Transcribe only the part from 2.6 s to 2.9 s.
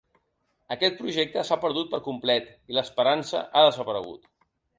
i